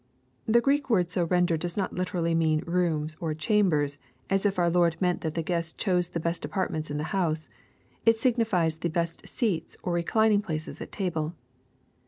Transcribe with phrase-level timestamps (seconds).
[0.47, 3.99] ]The Greek word so rendered does not lit erjJly mean" rooms," or" chambers,"
[4.31, 7.47] as if our Lord meant that the guests chose the best apartments in the house.
[8.03, 11.35] It signifies the" best seats," or reclining places at table.